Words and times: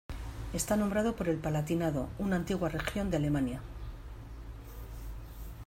Está 0.51 0.75
nombrado 0.77 1.15
por 1.15 1.29
el 1.29 1.37
Palatinado, 1.37 2.09
una 2.17 2.37
antigua 2.37 2.69
región 2.69 3.11
de 3.11 3.17
Alemania. 3.17 3.61